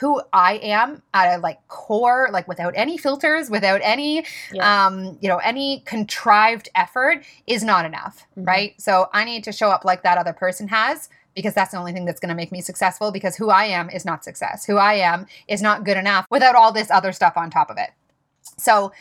who 0.01 0.21
I 0.33 0.55
am 0.57 1.03
at 1.15 1.37
a 1.37 1.39
like 1.41 1.67
core, 1.69 2.29
like 2.33 2.49
without 2.49 2.75
any 2.77 2.99
filters, 2.99 3.49
without 3.49 3.81
any, 3.83 4.25
yeah. 4.53 4.87
um, 4.87 5.17
you 5.21 5.29
know, 5.29 5.39
any 5.39 5.83
contrived 5.87 6.69
effort 6.75 7.25
is 7.47 7.63
not 7.63 7.85
enough, 7.85 8.27
mm-hmm. 8.33 8.45
right? 8.45 8.81
So 8.81 9.09
I 9.13 9.25
need 9.25 9.45
to 9.45 9.53
show 9.53 9.71
up 9.71 9.85
like 9.85 10.03
that 10.03 10.19
other 10.19 10.33
person 10.33 10.69
has 10.69 11.09
because 11.35 11.55
that's 11.55 11.71
the 11.71 11.77
only 11.77 11.93
thing 11.93 12.05
that's 12.05 12.19
going 12.19 12.31
to 12.31 12.35
make 12.35 12.51
me 12.51 12.61
successful 12.61 13.13
because 13.13 13.37
who 13.37 13.51
I 13.51 13.65
am 13.67 13.91
is 13.91 14.05
not 14.05 14.25
success. 14.25 14.65
Who 14.65 14.77
I 14.77 14.95
am 14.95 15.27
is 15.49 15.63
not 15.63 15.85
good 15.85 15.97
enough 15.97 16.27
without 16.31 16.57
all 16.57 16.73
this 16.73 16.91
other 16.91 17.13
stuff 17.13 17.37
on 17.37 17.51
top 17.51 17.71
of 17.71 17.77
it. 17.79 17.91
So 18.59 18.93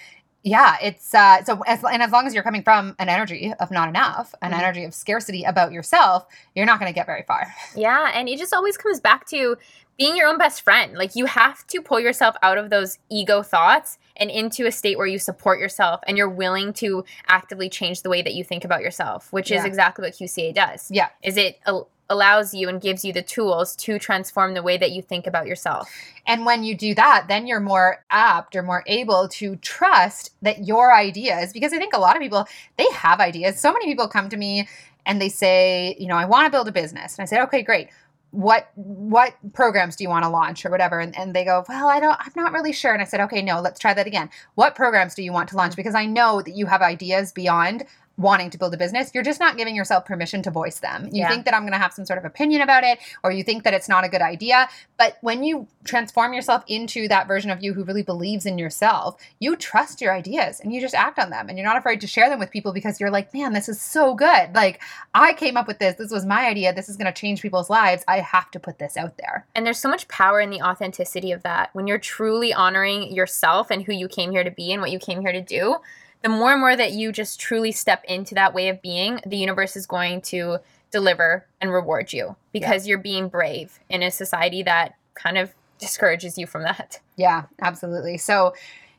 yeah, 0.45 0.77
it's 0.79 1.11
uh, 1.15 1.43
so 1.43 1.59
as, 1.65 1.83
and 1.83 2.03
as 2.03 2.11
long 2.11 2.27
as 2.27 2.35
you're 2.35 2.43
coming 2.43 2.61
from 2.61 2.95
an 2.99 3.09
energy 3.09 3.51
of 3.59 3.71
not 3.71 3.89
enough, 3.89 4.35
an 4.43 4.51
mm-hmm. 4.51 4.59
energy 4.61 4.83
of 4.83 4.93
scarcity 4.93 5.43
about 5.43 5.71
yourself, 5.71 6.27
you're 6.53 6.67
not 6.67 6.79
going 6.79 6.89
to 6.89 6.93
get 6.93 7.07
very 7.07 7.23
far. 7.23 7.53
Yeah, 7.75 8.11
and 8.13 8.29
it 8.29 8.37
just 8.37 8.53
always 8.53 8.77
comes 8.77 8.99
back 8.99 9.27
to 9.29 9.57
being 9.97 10.15
your 10.15 10.27
own 10.27 10.37
best 10.37 10.61
friend. 10.61 10.93
Like 10.93 11.15
you 11.15 11.25
have 11.25 11.65
to 11.67 11.81
pull 11.81 11.99
yourself 11.99 12.35
out 12.43 12.59
of 12.59 12.69
those 12.69 12.99
ego 13.09 13.41
thoughts 13.41 13.97
and 14.17 14.29
into 14.29 14.67
a 14.67 14.71
state 14.71 14.97
where 14.97 15.07
you 15.07 15.17
support 15.17 15.59
yourself 15.59 15.99
and 16.07 16.15
you're 16.15 16.29
willing 16.29 16.73
to 16.73 17.03
actively 17.27 17.67
change 17.67 18.03
the 18.03 18.09
way 18.09 18.21
that 18.21 18.33
you 18.35 18.43
think 18.43 18.63
about 18.63 18.81
yourself, 18.81 19.33
which 19.33 19.49
yeah. 19.49 19.59
is 19.59 19.65
exactly 19.65 20.03
what 20.03 20.13
QCA 20.13 20.53
does. 20.53 20.89
Yeah. 20.91 21.09
Is 21.23 21.37
it 21.37 21.59
allows 22.09 22.53
you 22.53 22.69
and 22.69 22.81
gives 22.81 23.03
you 23.03 23.11
the 23.11 23.21
tools 23.21 23.75
to 23.75 23.97
transform 23.97 24.53
the 24.53 24.63
way 24.63 24.77
that 24.77 24.91
you 24.91 25.01
think 25.01 25.25
about 25.25 25.47
yourself. 25.47 25.89
And 26.27 26.45
when 26.45 26.63
you 26.63 26.75
do 26.75 26.93
that, 26.95 27.25
then 27.27 27.47
you're 27.47 27.59
more 27.59 28.03
apt 28.09 28.55
or 28.55 28.63
more 28.63 28.83
able 28.87 29.27
to 29.29 29.55
trust 29.57 30.31
that 30.41 30.65
your 30.65 30.93
ideas, 30.93 31.53
because 31.53 31.73
I 31.73 31.77
think 31.77 31.93
a 31.93 31.99
lot 31.99 32.15
of 32.15 32.21
people, 32.21 32.47
they 32.77 32.87
have 32.93 33.19
ideas. 33.19 33.59
So 33.59 33.73
many 33.73 33.85
people 33.85 34.07
come 34.07 34.29
to 34.29 34.37
me 34.37 34.67
and 35.05 35.21
they 35.21 35.29
say, 35.29 35.95
you 35.99 36.07
know, 36.07 36.15
I 36.15 36.25
want 36.25 36.45
to 36.45 36.51
build 36.51 36.67
a 36.67 36.71
business. 36.71 37.17
And 37.17 37.23
I 37.23 37.25
say, 37.25 37.41
okay, 37.41 37.61
great 37.61 37.89
what 38.35 38.69
what 38.75 39.33
programs 39.53 39.95
do 39.95 40.03
you 40.03 40.09
want 40.09 40.23
to 40.23 40.29
launch 40.29 40.65
or 40.65 40.69
whatever 40.69 40.99
and, 40.99 41.17
and 41.17 41.33
they 41.33 41.45
go 41.45 41.63
well 41.69 41.87
i 41.87 42.01
don't 42.01 42.17
i'm 42.19 42.33
not 42.35 42.51
really 42.51 42.73
sure 42.73 42.91
and 42.91 43.01
i 43.01 43.05
said 43.05 43.21
okay 43.21 43.41
no 43.41 43.61
let's 43.61 43.79
try 43.79 43.93
that 43.93 44.05
again 44.05 44.29
what 44.55 44.75
programs 44.75 45.15
do 45.15 45.23
you 45.23 45.31
want 45.31 45.47
to 45.47 45.55
launch 45.55 45.75
because 45.75 45.95
i 45.95 46.05
know 46.05 46.41
that 46.41 46.53
you 46.53 46.65
have 46.65 46.81
ideas 46.81 47.31
beyond 47.31 47.85
wanting 48.17 48.49
to 48.49 48.57
build 48.57 48.73
a 48.73 48.77
business, 48.77 49.11
you're 49.13 49.23
just 49.23 49.39
not 49.39 49.57
giving 49.57 49.75
yourself 49.75 50.05
permission 50.05 50.41
to 50.41 50.49
voice 50.51 50.79
them. 50.79 51.09
You 51.11 51.21
Yeah. 51.23 51.29
think 51.29 51.45
that 51.45 51.53
I'm 51.53 51.63
going 51.63 51.73
to 51.73 51.77
have 51.77 51.93
some 51.93 52.05
sort 52.05 52.17
of 52.17 52.25
opinion 52.25 52.61
about 52.61 52.83
it, 52.83 52.99
or 53.23 53.31
you 53.31 53.43
think 53.43 53.63
that 53.63 53.73
it's 53.73 53.89
not 53.89 54.05
a 54.05 54.09
good 54.09 54.21
idea. 54.21 54.69
But 54.97 55.17
when 55.21 55.43
you 55.43 55.67
transform 55.83 56.33
yourself 56.33 56.63
into 56.67 57.07
that 57.09 57.27
version 57.27 57.51
of 57.51 57.61
you 57.61 57.73
who 57.73 57.83
really 57.83 58.03
believes 58.03 58.45
in 58.45 58.57
yourself, 58.57 59.19
you 59.39 59.55
trust 59.57 60.01
your 60.01 60.13
ideas 60.13 60.61
and 60.61 60.73
you 60.73 60.79
just 60.79 60.95
act 60.95 61.19
on 61.19 61.29
them. 61.29 61.49
And 61.49 61.57
you're 61.57 61.67
not 61.67 61.77
afraid 61.77 61.99
to 62.01 62.07
share 62.07 62.29
them 62.29 62.39
with 62.39 62.51
people 62.51 62.71
because 62.71 62.99
you're 62.99 63.11
like, 63.11 63.33
man, 63.33 63.51
this 63.53 63.67
is 63.67 63.81
so 63.81 64.15
good. 64.15 64.55
Like, 64.55 64.81
I 65.13 65.33
came 65.33 65.57
up 65.57 65.67
with 65.67 65.79
this. 65.79 65.95
This 65.95 66.11
was 66.11 66.25
my 66.25 66.47
idea. 66.47 66.73
This 66.73 66.89
is 66.89 66.95
going 66.97 67.11
to 67.11 67.19
change 67.19 67.41
people's 67.41 67.69
lives. 67.69 68.03
I 68.07 68.21
have 68.21 68.49
to 68.51 68.59
put 68.59 68.79
this 68.79 68.95
out 68.95 69.17
there. 69.17 69.45
And 69.53 69.65
there's 69.65 69.79
so 69.79 69.89
much 69.89 70.07
power 70.07 70.39
in 70.39 70.49
the 70.49 70.61
authenticity 70.61 71.31
of 71.33 71.43
that. 71.43 71.69
When 71.73 71.85
you're 71.87 71.99
truly 71.99 72.53
honoring 72.53 73.13
yourself 73.13 73.69
and 73.71 73.83
who 73.83 73.91
you 73.93 74.07
came 74.07 74.31
here 74.31 74.43
to 74.43 74.51
be 74.51 74.71
and 74.71 74.81
what 74.81 74.91
you 74.91 74.99
came 74.99 75.21
here 75.21 75.33
to 75.33 75.41
do, 75.41 75.77
the 76.23 76.29
more 76.29 76.51
and 76.51 76.59
more 76.59 76.75
that 76.75 76.93
you 76.93 77.11
just 77.11 77.39
truly 77.39 77.71
step 77.71 78.03
into 78.07 78.35
that 78.35 78.53
way 78.53 78.69
of 78.69 78.81
being, 78.81 79.19
the 79.25 79.37
universe 79.37 79.75
is 79.75 79.85
going 79.85 80.21
to 80.21 80.59
deliver 80.91 81.45
and 81.59 81.71
reward 81.71 82.13
you 82.13 82.35
because 82.53 82.87
you're 82.87 82.97
being 82.97 83.27
brave 83.27 83.79
in 83.89 84.01
a 84.01 84.09
society 84.09 84.63
that 84.63 84.95
kind 85.13 85.37
of 85.37 85.53
discourages 85.77 86.37
you 86.37 86.47
from 86.47 86.63
that. 86.63 86.99
Yeah, 87.17 87.43
absolutely. 87.61 88.17
So, 88.17 88.53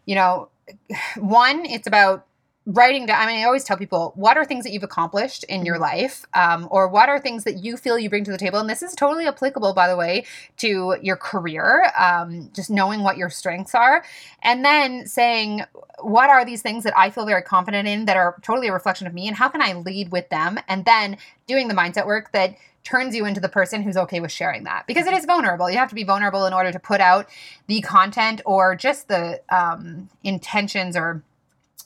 you 0.04 0.14
know, 0.14 0.48
one, 1.16 1.64
it's 1.64 1.86
about 1.86 2.25
writing 2.66 3.06
down. 3.06 3.22
I 3.22 3.26
mean, 3.26 3.40
I 3.40 3.44
always 3.44 3.62
tell 3.62 3.76
people 3.76 4.12
what 4.16 4.36
are 4.36 4.44
things 4.44 4.64
that 4.64 4.72
you've 4.72 4.82
accomplished 4.82 5.44
in 5.44 5.64
your 5.64 5.78
life, 5.78 6.26
um, 6.34 6.66
or 6.70 6.88
what 6.88 7.08
are 7.08 7.20
things 7.20 7.44
that 7.44 7.62
you 7.62 7.76
feel 7.76 7.96
you 7.96 8.10
bring 8.10 8.24
to 8.24 8.32
the 8.32 8.38
table. 8.38 8.58
And 8.58 8.68
this 8.68 8.82
is 8.82 8.94
totally 8.94 9.26
applicable, 9.26 9.72
by 9.72 9.86
the 9.88 9.96
way, 9.96 10.26
to 10.58 10.96
your 11.00 11.16
career, 11.16 11.92
um, 11.96 12.50
just 12.52 12.68
knowing 12.68 13.04
what 13.04 13.16
your 13.16 13.30
strengths 13.30 13.74
are. 13.74 14.04
And 14.42 14.64
then 14.64 15.06
saying, 15.06 15.62
what 16.00 16.28
are 16.28 16.44
these 16.44 16.60
things 16.60 16.82
that 16.82 16.92
I 16.98 17.10
feel 17.10 17.24
very 17.24 17.42
confident 17.42 17.86
in 17.86 18.04
that 18.06 18.16
are 18.16 18.36
totally 18.42 18.66
a 18.66 18.72
reflection 18.72 19.06
of 19.06 19.14
me, 19.14 19.28
and 19.28 19.36
how 19.36 19.48
can 19.48 19.62
I 19.62 19.74
lead 19.74 20.10
with 20.10 20.28
them? 20.28 20.58
And 20.66 20.84
then 20.84 21.18
doing 21.46 21.68
the 21.68 21.74
mindset 21.74 22.06
work 22.06 22.32
that 22.32 22.56
turns 22.82 23.16
you 23.16 23.26
into 23.26 23.40
the 23.40 23.48
person 23.48 23.82
who's 23.82 23.96
okay 23.96 24.20
with 24.20 24.30
sharing 24.30 24.62
that 24.64 24.86
because 24.86 25.08
it 25.08 25.14
is 25.14 25.24
vulnerable. 25.24 25.68
You 25.68 25.78
have 25.78 25.88
to 25.88 25.94
be 25.94 26.04
vulnerable 26.04 26.46
in 26.46 26.52
order 26.52 26.70
to 26.70 26.78
put 26.78 27.00
out 27.00 27.28
the 27.66 27.80
content 27.80 28.40
or 28.44 28.76
just 28.76 29.08
the 29.08 29.40
um, 29.50 30.08
intentions 30.22 30.96
or 30.96 31.22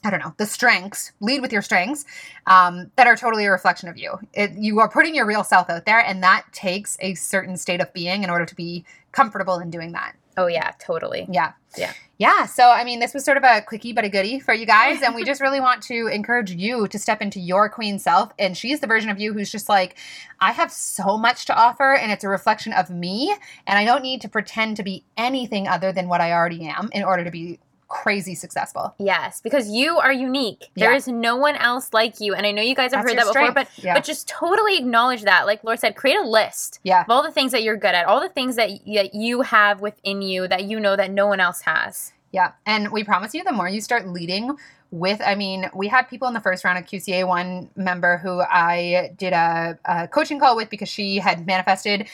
I 0.03 0.09
don't 0.09 0.19
know, 0.19 0.33
the 0.37 0.45
strengths, 0.45 1.11
lead 1.19 1.41
with 1.41 1.53
your 1.53 1.61
strengths 1.61 2.05
um, 2.47 2.89
that 2.95 3.05
are 3.05 3.15
totally 3.15 3.45
a 3.45 3.51
reflection 3.51 3.87
of 3.87 3.97
you. 3.97 4.17
It, 4.33 4.51
you 4.53 4.79
are 4.79 4.89
putting 4.89 5.13
your 5.13 5.27
real 5.27 5.43
self 5.43 5.69
out 5.69 5.85
there, 5.85 5.99
and 5.99 6.23
that 6.23 6.45
takes 6.51 6.97
a 7.01 7.13
certain 7.13 7.55
state 7.55 7.81
of 7.81 7.93
being 7.93 8.23
in 8.23 8.29
order 8.29 8.45
to 8.45 8.55
be 8.55 8.83
comfortable 9.11 9.59
in 9.59 9.69
doing 9.69 9.91
that. 9.91 10.15
Oh, 10.37 10.47
yeah, 10.47 10.71
totally. 10.79 11.27
Yeah. 11.29 11.53
Yeah. 11.77 11.93
Yeah. 12.17 12.45
So, 12.45 12.69
I 12.69 12.83
mean, 12.83 12.99
this 12.99 13.13
was 13.13 13.25
sort 13.25 13.37
of 13.37 13.43
a 13.43 13.61
quickie 13.61 13.93
but 13.93 14.05
a 14.05 14.09
goodie 14.09 14.39
for 14.39 14.53
you 14.53 14.65
guys. 14.65 15.01
And 15.01 15.13
we 15.13 15.23
just 15.25 15.41
really 15.41 15.59
want 15.59 15.81
to 15.83 16.07
encourage 16.07 16.51
you 16.51 16.87
to 16.87 16.99
step 16.99 17.21
into 17.21 17.39
your 17.39 17.69
queen 17.69 17.99
self. 17.99 18.31
And 18.39 18.55
she's 18.57 18.79
the 18.79 18.87
version 18.87 19.09
of 19.09 19.19
you 19.19 19.33
who's 19.33 19.51
just 19.51 19.67
like, 19.67 19.97
I 20.39 20.51
have 20.51 20.71
so 20.71 21.17
much 21.17 21.45
to 21.45 21.55
offer, 21.55 21.93
and 21.93 22.11
it's 22.11 22.23
a 22.23 22.29
reflection 22.29 22.73
of 22.73 22.89
me. 22.89 23.35
And 23.67 23.77
I 23.77 23.85
don't 23.85 24.03
need 24.03 24.21
to 24.21 24.29
pretend 24.29 24.77
to 24.77 24.83
be 24.83 25.03
anything 25.17 25.67
other 25.67 25.91
than 25.91 26.07
what 26.07 26.21
I 26.21 26.31
already 26.31 26.65
am 26.65 26.89
in 26.93 27.03
order 27.03 27.23
to 27.23 27.31
be 27.31 27.59
crazy 27.91 28.35
successful. 28.35 28.95
Yes, 28.97 29.41
because 29.41 29.69
you 29.69 29.97
are 29.99 30.13
unique. 30.13 30.69
There 30.75 30.91
Yeah. 30.91 30.97
is 30.97 31.07
no 31.07 31.35
one 31.35 31.55
else 31.57 31.91
like 31.93 32.19
you. 32.21 32.33
And 32.33 32.45
I 32.45 32.51
know 32.51 32.61
you 32.61 32.73
guys 32.73 32.93
have 32.93 33.03
That's 33.05 33.11
heard 33.13 33.19
that 33.27 33.33
before, 33.33 33.51
but. 33.51 33.67
Yeah. 33.83 33.93
but 33.95 34.03
just 34.05 34.27
totally 34.27 34.77
acknowledge 34.77 35.23
that. 35.23 35.45
Like 35.45 35.63
Lauren 35.63 35.77
said, 35.77 35.95
create 35.95 36.17
a 36.17 36.21
list 36.27 36.79
Yeah. 36.83 37.01
of 37.01 37.09
all 37.09 37.21
the 37.23 37.31
things 37.31 37.51
that 37.51 37.63
you're 37.63 37.77
good 37.77 37.93
at, 37.93 38.05
all 38.05 38.21
the 38.21 38.29
things 38.29 38.55
that, 38.55 38.69
that 38.95 39.13
you 39.13 39.41
have 39.41 39.81
within 39.81 40.21
you 40.21 40.47
that 40.47 40.63
you 40.63 40.79
know 40.79 40.95
that 40.95 41.11
no 41.11 41.27
one 41.27 41.39
else 41.39 41.61
has. 41.61 42.13
Yeah. 42.31 42.53
And 42.65 42.91
we 42.91 43.03
promise 43.03 43.33
you, 43.33 43.43
the 43.43 43.51
more 43.51 43.67
you 43.67 43.81
start 43.81 44.07
leading 44.07 44.55
with, 44.89 45.21
I 45.25 45.35
mean, 45.35 45.69
we 45.73 45.87
had 45.87 46.03
people 46.03 46.27
in 46.27 46.33
the 46.33 46.39
first 46.41 46.63
round 46.63 46.77
of 46.77 46.85
QCA 46.85 47.27
one 47.27 47.69
member 47.75 48.17
who 48.17 48.41
I 48.41 49.11
did 49.17 49.33
a, 49.33 49.77
a 49.85 50.07
coaching 50.07 50.39
call 50.39 50.55
with 50.55 50.69
because 50.69 50.89
she 50.89 51.17
had 51.17 51.45
manifested 51.45 52.07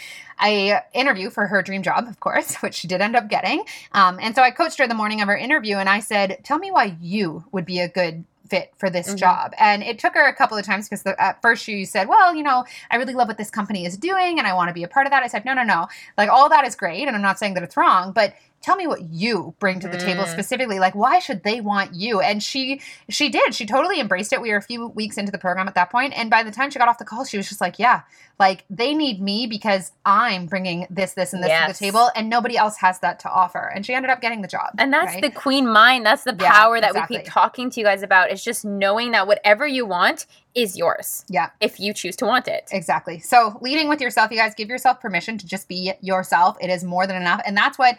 a 0.43 0.79
interview 0.93 1.29
for 1.29 1.47
her 1.47 1.61
dream 1.61 1.83
job, 1.83 2.07
of 2.07 2.19
course, 2.19 2.55
which 2.61 2.75
she 2.75 2.87
did 2.87 3.01
end 3.01 3.15
up 3.15 3.29
getting. 3.29 3.63
Um, 3.91 4.19
and 4.21 4.35
so 4.35 4.41
I 4.41 4.51
coached 4.51 4.79
her 4.79 4.87
the 4.87 4.95
morning 4.95 5.21
of 5.21 5.27
her 5.27 5.37
interview 5.37 5.77
and 5.77 5.89
I 5.89 5.99
said, 5.99 6.39
tell 6.43 6.57
me 6.57 6.71
why 6.71 6.97
you 6.99 7.45
would 7.51 7.65
be 7.65 7.79
a 7.79 7.87
good 7.87 8.23
fit 8.49 8.71
for 8.77 8.89
this 8.89 9.13
Mhm. 9.13 9.17
job. 9.17 9.53
And 9.59 9.83
it 9.83 9.99
took 9.99 10.13
her 10.15 10.25
a 10.27 10.33
couple 10.35 10.57
of 10.57 10.65
times 10.65 10.89
because 10.89 11.05
at 11.19 11.41
first 11.41 11.63
she 11.63 11.85
said, 11.85 12.07
well, 12.07 12.33
you 12.35 12.43
know, 12.43 12.65
I 12.91 12.95
really 12.97 13.13
love 13.13 13.27
what 13.27 13.37
this 13.37 13.49
company 13.49 13.85
is 13.85 13.97
doing 13.97 14.39
and 14.39 14.47
I 14.47 14.53
want 14.53 14.69
to 14.69 14.73
be 14.73 14.83
a 14.83 14.87
part 14.87 15.05
of 15.07 15.11
that. 15.11 15.23
I 15.23 15.27
said, 15.27 15.45
no, 15.45 15.53
no, 15.53 15.63
no. 15.63 15.87
Like 16.17 16.29
all 16.29 16.49
that 16.49 16.65
is 16.65 16.75
great. 16.75 17.07
And 17.07 17.15
I'm 17.15 17.21
not 17.21 17.39
saying 17.39 17.53
that 17.55 17.63
it's 17.63 17.77
wrong, 17.77 18.11
but 18.11 18.33
tell 18.63 18.75
me 18.75 18.87
what 18.87 19.01
you 19.11 19.53
bring 19.59 19.79
to 19.79 19.87
the 19.87 19.97
table 19.99 20.23
Mm. 20.23 20.27
specifically 20.31 20.79
like 20.79 20.95
why 20.95 21.19
should 21.19 21.43
they 21.43 21.61
want 21.61 21.93
you 21.93 22.19
and 22.19 22.41
she 22.41 22.81
she 23.07 23.29
did 23.29 23.53
she 23.53 23.67
totally 23.67 23.99
embraced 23.99 24.33
it 24.33 24.41
we 24.41 24.49
were 24.49 24.57
a 24.57 24.61
few 24.63 24.87
weeks 24.87 25.15
into 25.15 25.31
the 25.31 25.37
program 25.37 25.67
at 25.67 25.75
that 25.75 25.91
point 25.91 26.11
and 26.17 26.31
by 26.31 26.41
the 26.41 26.49
time 26.49 26.71
she 26.71 26.79
got 26.79 26.87
off 26.89 26.97
the 26.97 27.05
call 27.05 27.23
she 27.23 27.37
was 27.37 27.47
just 27.47 27.61
like 27.61 27.77
yeah 27.77 28.01
like 28.39 28.65
they 28.67 28.95
need 28.95 29.21
me 29.21 29.45
because 29.45 29.91
i'm 30.07 30.47
bringing 30.47 30.87
this 30.89 31.13
this 31.13 31.33
and 31.33 31.43
this 31.43 31.51
to 31.51 31.65
the 31.67 31.73
table 31.77 32.09
and 32.15 32.29
nobody 32.29 32.57
else 32.57 32.77
has 32.77 32.97
that 32.99 33.19
to 33.19 33.29
offer 33.29 33.71
and 33.75 33.85
she 33.85 33.93
ended 33.93 34.09
up 34.09 34.21
getting 34.21 34.41
the 34.41 34.47
job 34.47 34.71
And 34.79 34.91
that's 34.91 35.13
right? 35.13 35.21
the 35.21 35.29
queen 35.31 35.67
mind. 35.71 36.03
That's 36.05 36.23
the 36.23 36.35
Yeah, 36.37 36.51
power 36.51 36.81
that 36.81 36.95
we 36.95 37.01
keep 37.07 37.25
talking 37.27 37.69
to 37.69 37.79
you 37.79 37.85
guys 37.85 38.01
about 38.01 38.31
is 38.37 38.43
just 38.43 38.63
knowing 38.63 39.11
that 39.11 39.27
whatever 39.27 39.65
you 39.67 39.85
want 39.85 40.25
is 40.55 40.77
yours 40.77 41.25
yeah 41.29 41.49
if 41.59 41.79
you 41.79 41.93
choose 41.93 42.15
to 42.15 42.25
want 42.25 42.47
it. 42.47 42.69
Exactly. 42.71 43.19
So 43.19 43.57
leading 43.61 43.89
with 43.89 43.99
yourself, 44.01 44.31
you 44.31 44.37
guys 44.37 44.53
give 44.55 44.69
yourself 44.69 44.99
permission 45.01 45.37
to 45.37 45.45
just 45.47 45.67
be 45.67 45.93
yourself. 46.01 46.57
It 46.61 46.69
is 46.69 46.83
more 46.83 47.05
than 47.07 47.15
enough. 47.15 47.41
And 47.45 47.55
that's 47.57 47.77
what 47.77 47.97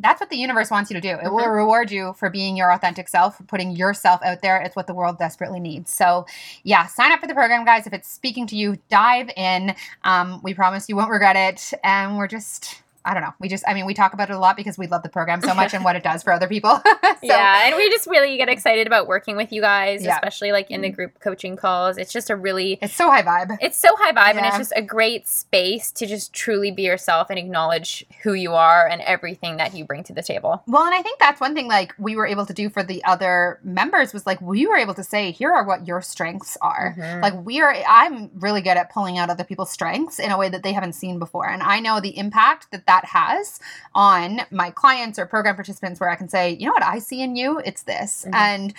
that's 0.00 0.20
what 0.20 0.30
the 0.30 0.36
universe 0.36 0.70
wants 0.70 0.90
you 0.90 0.94
to 0.94 1.00
do. 1.00 1.18
It 1.20 1.32
will 1.32 1.44
Mhm. 1.44 1.56
reward 1.56 1.90
you 1.90 2.12
for 2.12 2.30
being 2.30 2.56
your 2.56 2.70
authentic 2.72 3.08
self, 3.08 3.36
for 3.36 3.42
putting 3.42 3.72
yourself 3.72 4.20
out 4.24 4.42
there. 4.42 4.58
It's 4.60 4.76
what 4.76 4.86
the 4.86 4.94
world 4.94 5.18
desperately 5.18 5.58
needs. 5.58 5.92
So, 5.92 6.24
yeah, 6.62 6.86
sign 6.86 7.10
up 7.10 7.18
for 7.18 7.26
the 7.26 7.34
program, 7.34 7.64
guys. 7.64 7.84
If 7.84 7.92
it's 7.92 8.08
speaking 8.08 8.46
to 8.46 8.56
you, 8.56 8.78
dive 8.90 9.28
in. 9.36 9.74
Um, 10.04 10.40
we 10.44 10.54
promise 10.54 10.88
you 10.88 10.94
won't 10.94 11.10
regret 11.10 11.34
it. 11.34 11.72
And 11.82 12.16
we're 12.16 12.28
just, 12.28 12.80
I 13.04 13.14
don't 13.14 13.22
know. 13.22 13.32
We 13.40 13.48
just, 13.48 13.64
I 13.66 13.74
mean, 13.74 13.86
we 13.86 13.94
talk 13.94 14.12
about 14.12 14.28
it 14.30 14.34
a 14.34 14.38
lot 14.38 14.56
because 14.56 14.76
we 14.76 14.86
love 14.86 15.02
the 15.02 15.08
program 15.08 15.40
so 15.40 15.54
much 15.54 15.72
and 15.74 15.84
what 15.84 15.96
it 15.96 16.02
does 16.02 16.22
for 16.22 16.32
other 16.32 16.48
people. 16.48 16.70
so, 16.84 16.90
yeah, 17.22 17.66
and 17.66 17.76
we 17.76 17.88
just 17.90 18.06
really 18.06 18.36
get 18.36 18.48
excited 18.48 18.86
about 18.86 19.06
working 19.06 19.36
with 19.36 19.52
you 19.52 19.60
guys, 19.60 20.04
Yeah. 20.04 20.14
especially 20.16 20.52
like 20.52 20.70
in 20.70 20.82
the 20.82 20.90
group 20.90 21.18
coaching 21.20 21.56
calls. 21.56 21.96
It's 21.96 22.12
just 22.12 22.28
a 22.30 22.36
really 22.36 22.78
it's 22.82 22.94
so 22.94 23.10
high 23.10 23.22
vibe. 23.22 23.56
it's 23.60 23.78
so 23.78 23.88
high 23.96 24.12
vibe 24.12 24.36
and 24.36 24.46
it's 24.46 24.58
just 24.58 24.72
a 24.76 24.82
great 24.82 25.26
space 25.28 25.90
to 25.92 26.06
just 26.06 26.32
truly 26.32 26.70
be 26.70 26.82
yourself 26.82 27.30
and 27.30 27.38
acknowledge 27.38 28.04
who 28.22 28.34
you 28.34 28.52
are 28.54 28.86
and 28.86 29.00
everything 29.02 29.56
that 29.56 29.74
you 29.74 29.84
bring 29.84 30.02
to 30.04 30.12
the 30.12 30.22
table. 30.22 30.62
Well, 30.66 30.84
and 30.84 30.94
I 30.94 31.02
think 31.02 31.18
that's 31.18 31.40
one 31.40 31.54
thing 31.54 31.68
like 31.68 31.94
we 31.98 32.16
were 32.16 32.26
able 32.26 32.46
to 32.46 32.52
do 32.52 32.68
for 32.68 32.82
the 32.82 33.02
other 33.04 33.58
members 33.62 34.12
was 34.12 34.26
like 34.26 34.40
we 34.40 34.66
were 34.66 34.76
able 34.76 34.94
to 34.94 35.04
say, 35.04 35.30
here 35.30 35.52
are 35.52 35.64
what 35.64 35.86
your 35.86 36.02
strengths 36.02 36.56
are. 36.60 36.94
Mhm. 36.98 37.22
Like 37.22 37.34
we 37.44 37.60
are 37.60 37.74
I'm 37.88 38.30
really 38.40 38.60
good 38.60 38.76
at 38.76 38.92
pulling 38.92 39.18
out 39.18 39.30
other 39.30 39.44
people's 39.44 39.70
strengths 39.70 40.18
in 40.18 40.30
a 40.30 40.38
way 40.38 40.48
that 40.48 40.62
they 40.62 40.72
haven't 40.72 40.94
seen 40.94 41.18
before. 41.18 41.48
And 41.48 41.62
I 41.62 41.80
know 41.80 42.00
the 42.00 42.16
impact 42.18 42.70
that 42.70 42.86
that 42.88 43.04
has 43.04 43.60
on 43.94 44.40
my 44.50 44.70
clients 44.70 45.18
or 45.18 45.26
program 45.26 45.54
participants 45.54 46.00
where 46.00 46.10
I 46.10 46.16
can 46.16 46.28
say, 46.28 46.50
you 46.50 46.66
know 46.66 46.72
what 46.72 46.82
I 46.82 46.98
see 46.98 47.22
in 47.22 47.36
you? 47.36 47.60
It's 47.64 47.82
this. 47.84 48.24
Mhm. 48.26 48.34
And 48.34 48.74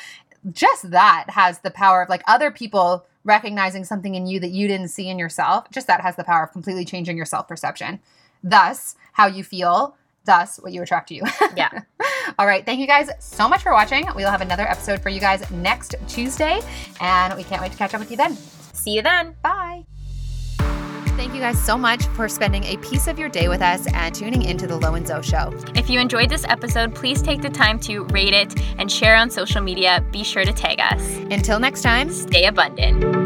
just 0.52 0.92
that 0.92 1.30
has 1.30 1.60
the 1.60 1.72
power 1.72 2.02
of 2.02 2.10
like 2.10 2.24
other 2.28 2.52
people 2.52 3.06
recognizing 3.24 3.84
something 3.86 4.16
in 4.16 4.26
you 4.26 4.40
that 4.40 4.50
you 4.52 4.68
didn't 4.68 4.88
see 4.90 5.10
in 5.10 5.20
yourself. 5.20 5.70
Just 5.72 5.88
that 5.88 6.02
has 6.02 6.16
the 6.16 6.24
power 6.24 6.44
of 6.44 6.52
completely 6.52 6.86
changing 6.86 7.16
your 7.18 7.26
self 7.26 7.48
perception. 7.48 8.00
Thus, 8.44 8.96
how 9.14 9.28
you 9.28 9.44
feel, 9.44 9.96
thus, 10.26 10.58
what 10.62 10.72
you 10.72 10.82
attract 10.82 11.10
to 11.10 11.16
you. 11.16 11.24
Yeah. 11.56 11.82
All 12.40 12.48
right. 12.48 12.66
Thank 12.66 12.80
you 12.80 12.88
guys 12.88 13.10
so 13.20 13.50
much 13.50 13.62
for 13.64 13.74
watching. 13.74 14.08
We'll 14.16 14.32
have 14.32 14.42
another 14.42 14.68
episode 14.68 15.02
for 15.02 15.10
you 15.10 15.20
guys 15.20 15.50
next 15.52 15.96
Tuesday, 16.08 16.62
and 17.02 17.36
we 17.36 17.44
can't 17.44 17.62
wait 17.62 17.72
to 17.74 17.78
catch 17.78 17.94
up 17.94 18.00
with 18.00 18.12
you 18.12 18.18
then. 18.18 18.36
See 18.74 18.92
you 18.92 19.02
then. 19.02 19.36
Bye. 19.44 19.99
Thank 21.20 21.34
you 21.34 21.42
guys 21.42 21.62
so 21.62 21.78
much 21.78 22.06
for 22.16 22.30
spending 22.30 22.64
a 22.64 22.78
piece 22.78 23.06
of 23.06 23.20
your 23.20 23.28
day 23.28 23.50
with 23.50 23.62
us 23.62 23.86
and 23.94 24.16
tuning 24.16 24.44
into 24.44 24.68
the 24.68 24.78
Lo 24.78 24.94
and 24.94 25.06
Zoe 25.06 25.22
show. 25.22 25.54
If 25.76 25.90
you 25.90 26.00
enjoyed 26.00 26.30
this 26.30 26.46
episode, 26.46 26.96
please 26.96 27.22
take 27.22 27.42
the 27.42 27.50
time 27.50 27.78
to 27.82 28.06
rate 28.06 28.34
it 28.34 28.58
and 28.80 28.90
share 28.90 29.18
on 29.18 29.30
social 29.30 29.60
media. 29.60 30.02
Be 30.14 30.24
sure 30.24 30.46
to 30.46 30.54
tag 30.54 30.80
us. 30.80 31.18
Until 31.30 31.60
next 31.60 31.82
time. 31.82 32.10
Stay 32.10 32.46
abundant. 32.46 33.19